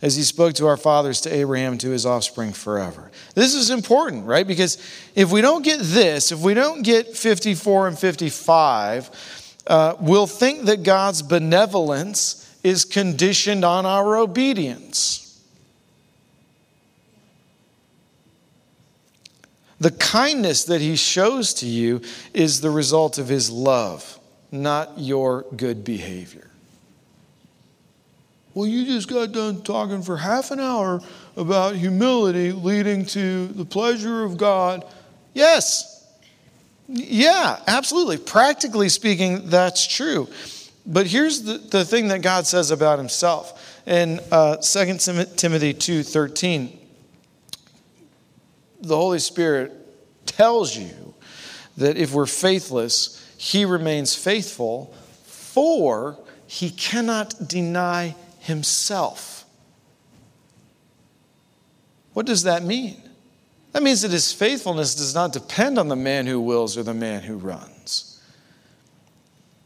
[0.03, 3.13] as he spoke to our fathers, to Abraham, to his offspring forever.
[3.37, 4.45] This is important, right?
[4.45, 4.79] Because
[5.15, 10.65] if we don't get this, if we don't get 54 and 55, uh, we'll think
[10.65, 15.41] that God's benevolence is conditioned on our obedience.
[19.79, 22.03] The kindness that he shows to you
[22.35, 24.19] is the result of his love,
[24.53, 26.49] not your good behavior.
[28.55, 31.01] Well, you just got done talking for half an hour
[31.37, 34.85] about humility leading to the pleasure of God.
[35.33, 36.07] Yes.
[36.87, 38.19] Yeah, absolutely.
[38.19, 40.29] Practically speaking, that's true.
[40.85, 43.59] But here's the, the thing that God says about himself.
[43.87, 46.77] In uh, 2 Timothy 2.13,
[48.83, 49.73] the Holy Spirit
[50.27, 51.15] tells you
[51.79, 59.45] that if we're faithless, he remains faithful, for he cannot deny himself.
[62.13, 63.03] What does that mean?
[63.73, 66.95] That means that his faithfulness does not depend on the man who wills or the
[66.95, 68.23] man who runs.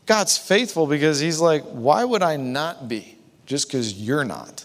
[0.06, 4.64] God's faithful because he's like, why would I not be just because you're not?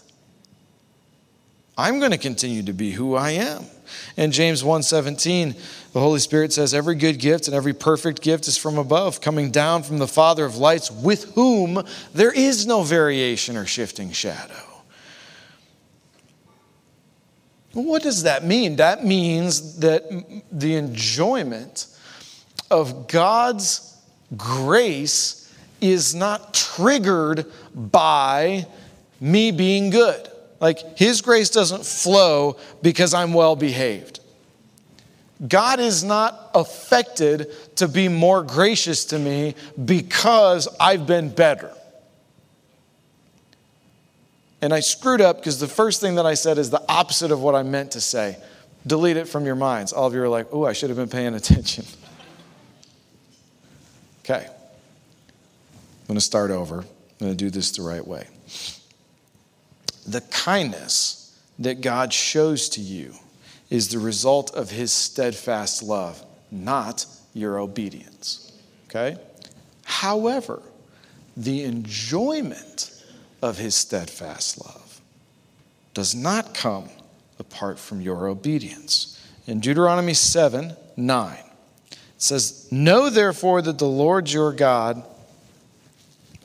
[1.82, 3.64] I'm going to continue to be who I am.
[4.16, 5.56] In James 1:17,
[5.92, 9.50] the Holy Spirit says every good gift and every perfect gift is from above, coming
[9.50, 11.82] down from the Father of lights, with whom
[12.14, 14.54] there is no variation or shifting shadow.
[17.72, 18.76] What does that mean?
[18.76, 20.04] That means that
[20.52, 21.88] the enjoyment
[22.70, 23.96] of God's
[24.36, 28.68] grace is not triggered by
[29.20, 30.28] me being good.
[30.62, 34.20] Like, His grace doesn't flow because I'm well behaved.
[35.46, 41.72] God is not affected to be more gracious to me because I've been better.
[44.62, 47.42] And I screwed up because the first thing that I said is the opposite of
[47.42, 48.36] what I meant to say.
[48.86, 49.92] Delete it from your minds.
[49.92, 51.84] All of you are like, oh, I should have been paying attention.
[54.24, 54.46] okay.
[54.46, 56.82] I'm going to start over.
[56.82, 56.86] I'm
[57.18, 58.28] going to do this the right way
[60.06, 63.14] the kindness that God shows to you
[63.70, 68.52] is the result of his steadfast love, not your obedience.
[68.88, 69.16] Okay?
[69.84, 70.62] However,
[71.36, 72.90] the enjoyment
[73.40, 75.00] of his steadfast love
[75.94, 76.88] does not come
[77.38, 79.18] apart from your obedience.
[79.46, 81.36] In Deuteronomy 7 9,
[81.90, 85.02] it says, Know therefore that the Lord your God,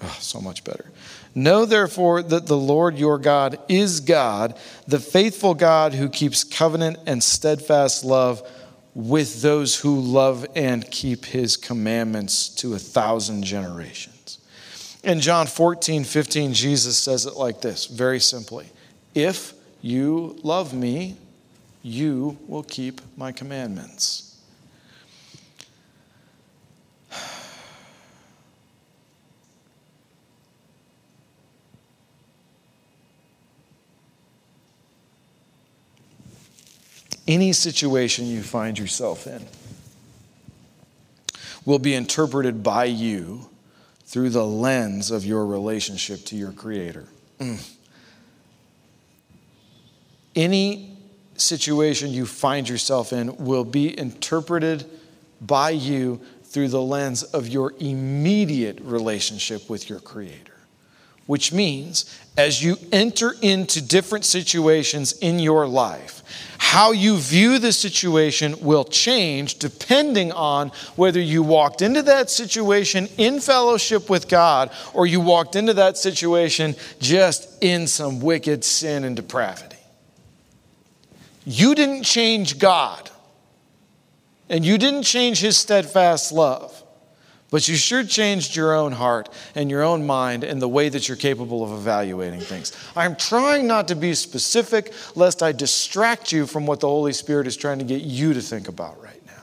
[0.01, 0.85] oh, so much better.
[1.35, 4.57] Know therefore that the Lord your God is God,
[4.87, 8.41] the faithful God who keeps covenant and steadfast love
[8.95, 14.39] with those who love and keep his commandments to a thousand generations.
[15.03, 18.67] In John 14, 15, Jesus says it like this very simply
[19.13, 21.15] If you love me,
[21.83, 24.26] you will keep my commandments.
[37.27, 39.41] Any situation you find yourself in
[41.65, 43.49] will be interpreted by you
[44.05, 47.05] through the lens of your relationship to your Creator.
[47.39, 47.73] Mm.
[50.35, 50.97] Any
[51.35, 54.85] situation you find yourself in will be interpreted
[55.41, 60.56] by you through the lens of your immediate relationship with your Creator.
[61.27, 66.23] Which means, as you enter into different situations in your life,
[66.57, 73.07] how you view the situation will change depending on whether you walked into that situation
[73.17, 79.03] in fellowship with God or you walked into that situation just in some wicked sin
[79.03, 79.77] and depravity.
[81.45, 83.09] You didn't change God,
[84.49, 86.83] and you didn't change His steadfast love.
[87.49, 91.07] But you sure changed your own heart and your own mind and the way that
[91.07, 92.73] you're capable of evaluating things.
[92.95, 97.47] I'm trying not to be specific lest I distract you from what the Holy Spirit
[97.47, 99.33] is trying to get you to think about right now.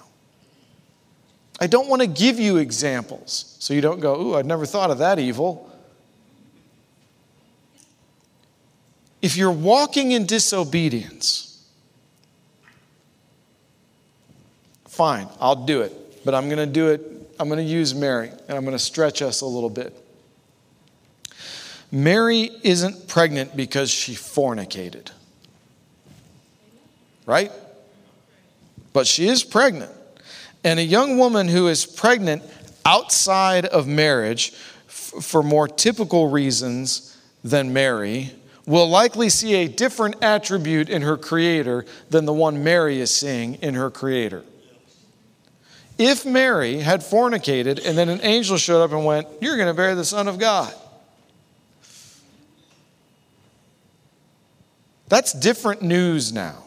[1.60, 4.90] I don't want to give you examples so you don't go, ooh, I'd never thought
[4.90, 5.70] of that evil.
[9.22, 11.66] If you're walking in disobedience,
[14.86, 18.30] fine, I'll do it, but I'm going to do it I'm going to use Mary
[18.48, 19.96] and I'm going to stretch us a little bit.
[21.90, 25.10] Mary isn't pregnant because she fornicated,
[27.26, 27.52] right?
[28.92, 29.92] But she is pregnant.
[30.64, 32.42] And a young woman who is pregnant
[32.84, 34.52] outside of marriage
[34.88, 38.32] f- for more typical reasons than Mary
[38.66, 43.54] will likely see a different attribute in her creator than the one Mary is seeing
[43.56, 44.42] in her creator.
[45.96, 49.74] If Mary had fornicated and then an angel showed up and went, You're going to
[49.74, 50.74] bear the Son of God.
[55.08, 56.64] That's different news now.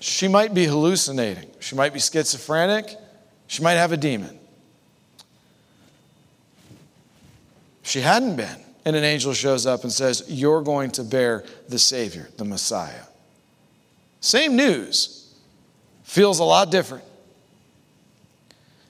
[0.00, 1.50] She might be hallucinating.
[1.60, 2.96] She might be schizophrenic.
[3.46, 4.38] She might have a demon.
[7.82, 8.64] She hadn't been.
[8.84, 13.02] And an angel shows up and says, You're going to bear the Savior, the Messiah.
[14.20, 15.32] Same news,
[16.04, 17.04] feels a lot different.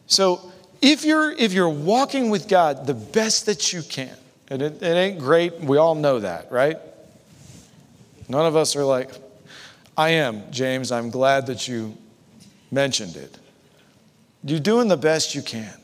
[0.09, 0.53] So
[0.83, 4.17] if you're if you're walking with God the best that you can,
[4.49, 6.79] and it, it ain't great, we all know that, right?
[8.29, 9.11] None of us are like,
[9.97, 11.97] I am, James, I'm glad that you
[12.71, 13.39] mentioned it.
[14.45, 15.75] You're doing the best you can.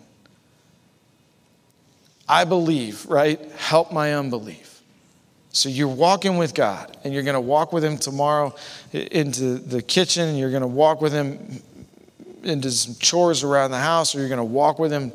[2.28, 3.40] I believe, right?
[3.52, 4.82] Help my unbelief.
[5.50, 8.54] So you're walking with God, and you're going to walk with Him tomorrow
[8.92, 11.62] into the kitchen, you're going to walk with Him
[12.44, 15.12] into some chores around the house, or you're going to walk with him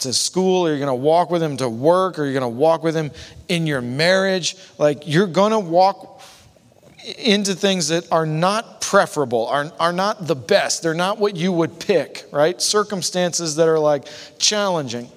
[0.00, 2.48] to school, or you're going to walk with him to work, or you're going to
[2.48, 3.10] walk with him
[3.48, 4.56] in your marriage.
[4.78, 6.22] Like you're going to walk
[7.18, 10.82] into things that are not preferable, are, are not the best.
[10.82, 12.60] They're not what you would pick, right?
[12.60, 14.06] Circumstances that are like
[14.38, 15.08] challenging.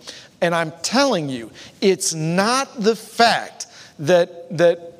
[0.41, 1.51] And I'm telling you,
[1.81, 3.67] it's not the fact
[3.99, 4.94] that, that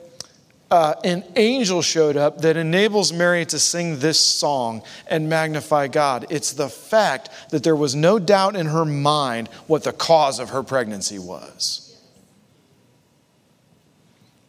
[0.72, 6.26] uh, an angel showed up that enables Mary to sing this song and magnify God.
[6.30, 10.50] It's the fact that there was no doubt in her mind what the cause of
[10.50, 11.82] her pregnancy was.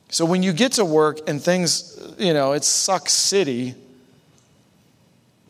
[0.08, 3.74] So when you get to work and things, you know, it sucks city,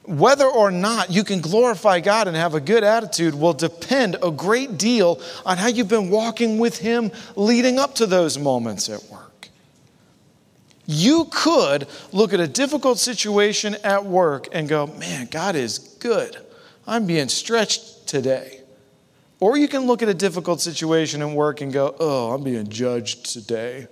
[0.03, 4.31] whether or not you can glorify God and have a good attitude will depend a
[4.31, 9.03] great deal on how you've been walking with Him leading up to those moments at
[9.05, 9.26] work.
[10.87, 16.37] You could look at a difficult situation at work and go, man, God is good.
[16.87, 18.61] I'm being stretched today.
[19.41, 22.69] Or you can look at a difficult situation at work and go, oh, I'm being
[22.69, 23.89] judged today.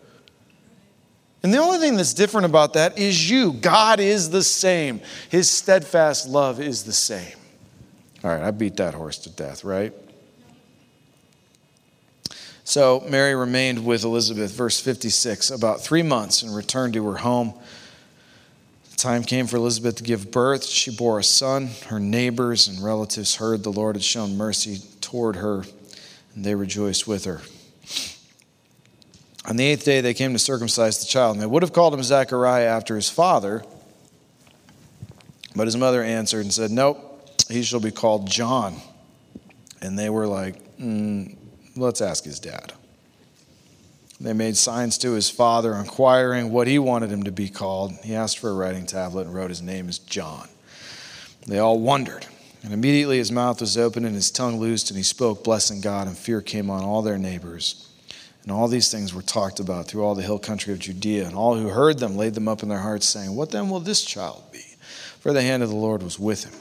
[1.43, 3.53] And the only thing that's different about that is you.
[3.53, 7.37] God is the same, His steadfast love is the same.
[8.23, 9.93] All right, I beat that horse to death, right?
[12.67, 17.53] So Mary remained with Elizabeth, verse 56, about three months and returned to her home.
[18.93, 20.65] The time came for Elizabeth to give birth.
[20.65, 21.69] She bore a son.
[21.89, 25.65] Her neighbors and relatives heard the Lord had shown mercy toward her,
[26.35, 27.43] and they rejoiced with her.
[29.47, 31.93] On the eighth day, they came to circumcise the child, and they would have called
[31.93, 33.63] him Zechariah after his father.
[35.55, 36.99] But his mother answered and said, Nope,
[37.51, 38.81] he shall be called John.
[39.83, 41.37] And they were like, mm,
[41.77, 42.73] Let's ask his dad.
[44.21, 47.93] They made signs to his father, inquiring what he wanted him to be called.
[48.05, 50.49] He asked for a writing tablet and wrote his name as John.
[51.47, 52.27] They all wondered.
[52.63, 56.07] And immediately his mouth was opened and his tongue loosed, and he spoke, blessing God,
[56.07, 57.91] and fear came on all their neighbors.
[58.45, 61.37] And all these things were talked about through all the hill country of Judea, and
[61.37, 64.05] all who heard them laid them up in their hearts, saying, What then will this
[64.05, 64.65] child be?
[65.21, 66.55] For the hand of the Lord was with him.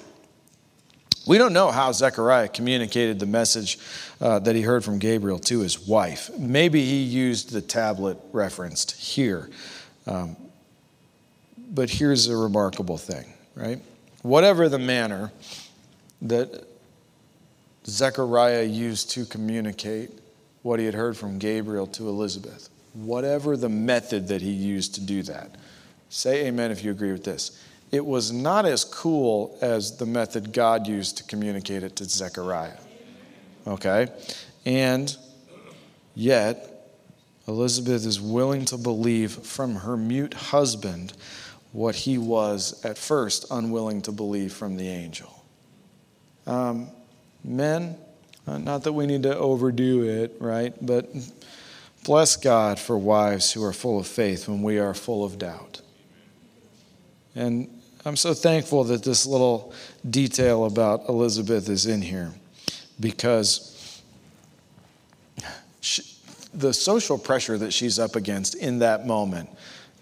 [1.26, 3.80] We don't know how Zechariah communicated the message
[4.20, 6.30] uh, that he heard from Gabriel to his wife.
[6.38, 9.50] Maybe he used the tablet referenced here.
[10.06, 10.36] Um,
[11.58, 13.80] but here's a remarkable thing, right?
[14.22, 15.32] Whatever the manner
[16.22, 16.68] that
[17.86, 20.12] Zechariah used to communicate
[20.62, 25.02] what he had heard from Gabriel to Elizabeth, whatever the method that he used to
[25.02, 25.56] do that,
[26.10, 27.60] say amen if you agree with this
[27.94, 32.80] it was not as cool as the method God used to communicate it to Zechariah.
[33.68, 34.08] Okay?
[34.66, 35.16] And
[36.16, 36.90] yet,
[37.48, 41.14] Elizabeth is willing to believe from her mute husband
[41.72, 45.46] what he was at first unwilling to believe from the angel.
[46.48, 46.88] Um,
[47.44, 47.96] men,
[48.48, 50.74] uh, not that we need to overdo it, right?
[50.84, 51.14] But
[52.04, 55.82] bless God for wives who are full of faith when we are full of doubt.
[57.36, 57.70] And
[58.06, 59.74] I'm so thankful that this little
[60.10, 62.34] detail about Elizabeth is in here
[63.00, 64.02] because
[65.80, 66.04] she,
[66.54, 69.50] the social pressure that she's up against in that moment.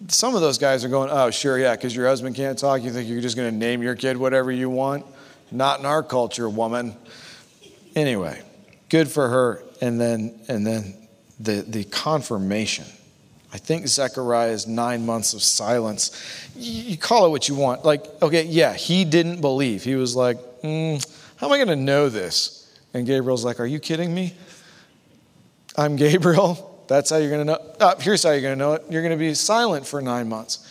[0.08, 2.82] Some of those guys are going, oh, sure, yeah, because your husband can't talk.
[2.82, 5.06] You think you're just going to name your kid whatever you want?
[5.52, 6.96] Not in our culture, woman.
[7.96, 8.42] Anyway,
[8.90, 9.64] good for her.
[9.80, 11.08] And then, and then
[11.40, 12.86] the, the confirmation
[13.54, 16.12] I think Zechariah's nine months of silence,
[16.56, 17.84] you call it what you want.
[17.84, 19.84] Like, okay, yeah, he didn't believe.
[19.84, 21.06] He was like, mm,
[21.38, 22.62] how am I going to know this?
[22.94, 24.36] And Gabriel's like, Are you kidding me?
[25.78, 26.84] I'm Gabriel.
[26.88, 27.76] That's how you're going to know.
[27.80, 28.84] Oh, here's how you're going to know it.
[28.90, 30.68] You're going to be silent for nine months.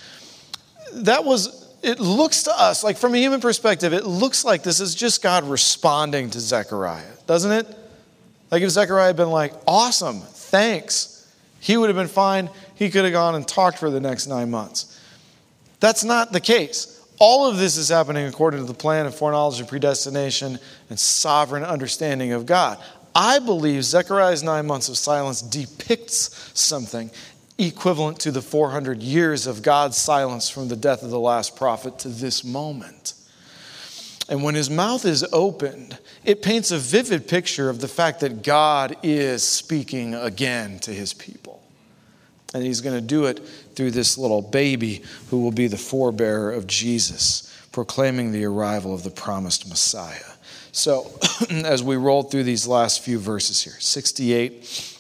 [0.93, 4.81] That was, it looks to us, like from a human perspective, it looks like this
[4.81, 7.67] is just God responding to Zechariah, doesn't it?
[8.51, 11.27] Like if Zechariah had been like, Awesome, thanks,
[11.61, 12.51] he would have been fine.
[12.81, 14.99] He could have gone and talked for the next nine months.
[15.81, 17.07] That's not the case.
[17.19, 20.59] All of this is happening according to the plan of foreknowledge and predestination
[20.89, 22.79] and sovereign understanding of God.
[23.15, 27.11] I believe Zechariah's nine months of silence depicts something
[27.59, 31.99] equivalent to the 400 years of God's silence from the death of the last prophet
[31.99, 33.13] to this moment.
[34.31, 38.43] And when his mouth is opened, it paints a vivid picture of the fact that
[38.43, 41.60] God is speaking again to his people.
[42.53, 43.39] And he's going to do it
[43.75, 49.05] through this little baby who will be the forebearer of Jesus, proclaiming the arrival of
[49.05, 50.19] the promised Messiah.
[50.73, 51.11] So,
[51.51, 54.99] as we roll through these last few verses here 68,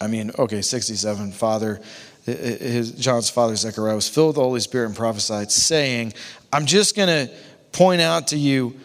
[0.00, 1.80] I mean, okay, 67, Father,
[2.24, 6.14] his, John's father Zechariah was filled with the Holy Spirit and prophesied, saying,
[6.52, 7.34] I'm just going to
[7.72, 8.78] point out to you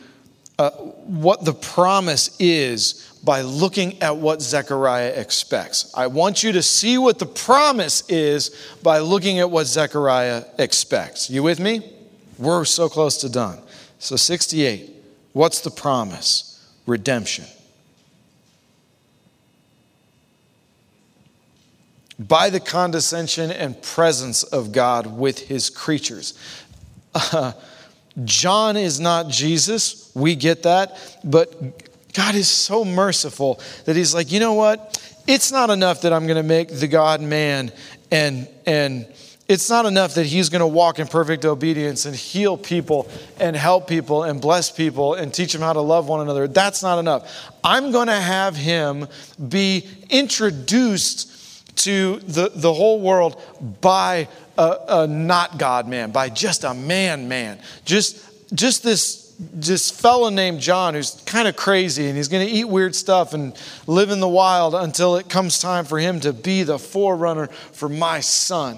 [0.59, 5.89] uh, what the promise is by looking at what Zechariah expects.
[5.95, 8.49] I want you to see what the promise is
[8.83, 11.29] by looking at what Zechariah expects.
[11.29, 11.93] You with me?
[12.37, 13.59] We're so close to done.
[13.99, 14.91] So, 68.
[15.31, 16.69] What's the promise?
[16.85, 17.45] Redemption.
[22.19, 26.37] By the condescension and presence of God with his creatures.
[27.15, 27.53] Uh,
[28.25, 30.08] John is not Jesus.
[30.19, 30.97] We get that.
[31.23, 35.01] But God is so merciful that he's like, you know what?
[35.27, 37.71] It's not enough that I'm going to make the God man
[38.11, 39.07] and, and,
[39.49, 43.09] it's not enough that he's going to walk in perfect obedience and heal people
[43.39, 46.47] and help people and bless people and teach them how to love one another.
[46.47, 47.49] That's not enough.
[47.63, 49.07] I'm going to have him
[49.49, 53.41] be introduced to the, the whole world
[53.81, 57.57] by a, a not God man, by just a man man.
[57.85, 62.53] Just, just this this fellow named John who's kind of crazy and he's going to
[62.53, 63.55] eat weird stuff and
[63.87, 67.87] live in the wild until it comes time for him to be the forerunner for
[67.87, 68.77] my son.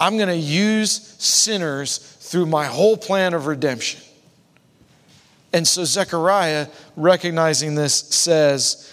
[0.00, 4.00] I'm going to use sinners through my whole plan of redemption.
[5.52, 6.66] And so Zechariah,
[6.96, 8.92] recognizing this, says,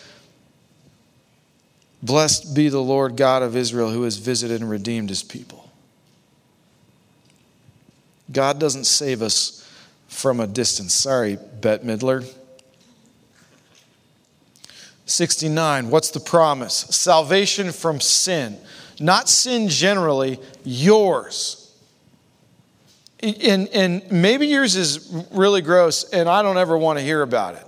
[2.02, 5.70] Blessed be the Lord God of Israel who has visited and redeemed his people.
[8.32, 9.65] God doesn't save us
[10.16, 10.94] from a distance.
[10.94, 12.28] Sorry, Bette Midler.
[15.06, 16.74] 69, what's the promise?
[16.74, 18.58] Salvation from sin
[19.00, 21.62] not sin generally, yours.
[23.22, 27.56] And, and maybe yours is really gross and I don't ever want to hear about
[27.56, 27.66] it.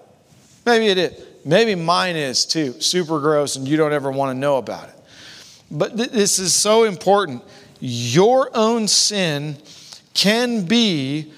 [0.65, 1.23] Maybe it is.
[1.45, 4.95] Maybe mine is too, super gross, and you don't ever want to know about it.
[5.71, 7.41] But th- this is so important.
[7.79, 9.55] Your own sin
[10.13, 11.31] can be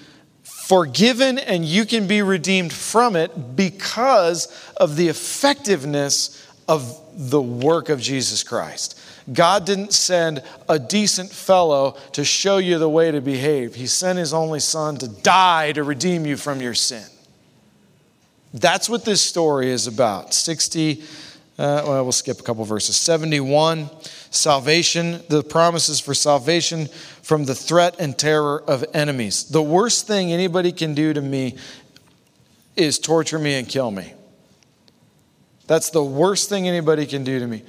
[0.70, 4.46] forgiven and you can be redeemed from it because
[4.76, 8.96] of the effectiveness of the work of Jesus Christ.
[9.32, 13.74] God didn't send a decent fellow to show you the way to behave.
[13.74, 17.06] He sent his only son to die to redeem you from your sin.
[18.54, 20.32] That's what this story is about.
[20.32, 21.02] 60,
[21.58, 22.94] uh, well, we'll skip a couple verses.
[22.94, 23.90] 71,
[24.30, 26.88] salvation, the promises for salvation
[27.22, 29.44] from the threat and terror of enemies.
[29.44, 31.56] The worst thing anybody can do to me
[32.76, 34.14] is torture me and kill me.
[35.66, 37.62] That's the worst thing anybody can do to me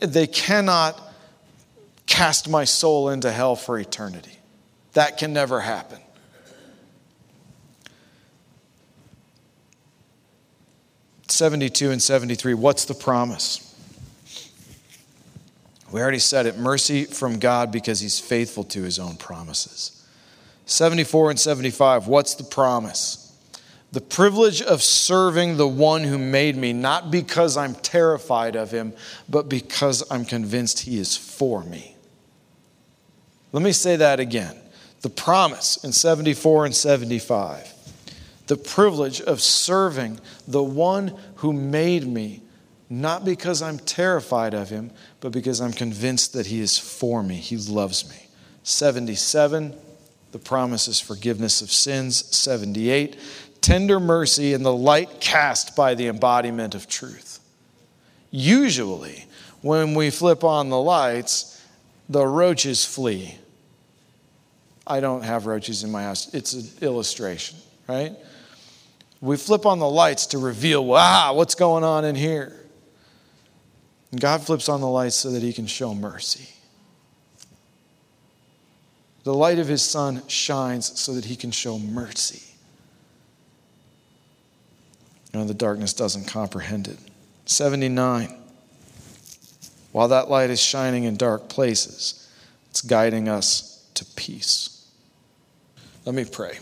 [0.00, 1.00] they cannot
[2.06, 4.32] cast my soul into hell for eternity.
[4.94, 5.98] That can never happen.
[11.28, 12.54] Seventy-two and seventy-three.
[12.54, 13.67] What's the promise?
[15.90, 20.06] We already said it mercy from God because he's faithful to his own promises.
[20.66, 22.06] 74 and 75.
[22.06, 23.28] What's the promise?
[23.90, 28.92] the privilege of serving the one who made me, not because I'm terrified of him,
[29.28, 31.96] but because I'm convinced he is for me.
[33.52, 34.56] Let me say that again.
[35.00, 37.72] The promise in 74 and 75,
[38.46, 42.42] the privilege of serving the one who made me,
[42.90, 47.36] not because I'm terrified of him, but because I'm convinced that he is for me.
[47.36, 48.28] He loves me.
[48.62, 49.74] 77,
[50.32, 52.24] the promise is forgiveness of sins.
[52.36, 53.16] 78,
[53.60, 57.40] tender mercy, and the light cast by the embodiment of truth.
[58.30, 59.26] Usually,
[59.62, 61.62] when we flip on the lights,
[62.08, 63.36] the roaches flee.
[64.86, 68.12] I don't have roaches in my house, it's an illustration, right?
[69.20, 72.57] We flip on the lights to reveal, wow, what's going on in here?
[74.10, 76.48] And God flips on the lights so that he can show mercy.
[79.24, 82.42] The light of his son shines so that he can show mercy.
[85.34, 86.98] And the darkness doesn't comprehend it.
[87.44, 88.34] 79.
[89.92, 92.30] While that light is shining in dark places,
[92.70, 94.86] it's guiding us to peace.
[96.06, 96.58] Let me pray.